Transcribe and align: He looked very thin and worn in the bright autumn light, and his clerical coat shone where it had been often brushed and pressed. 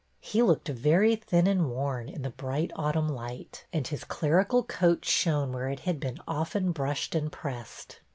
He 0.19 0.41
looked 0.41 0.67
very 0.67 1.15
thin 1.15 1.45
and 1.45 1.69
worn 1.69 2.09
in 2.09 2.23
the 2.23 2.31
bright 2.31 2.71
autumn 2.75 3.07
light, 3.07 3.65
and 3.71 3.85
his 3.87 4.03
clerical 4.03 4.63
coat 4.63 5.05
shone 5.05 5.51
where 5.53 5.69
it 5.69 5.81
had 5.81 5.99
been 5.99 6.17
often 6.27 6.71
brushed 6.71 7.13
and 7.13 7.31
pressed. 7.31 7.99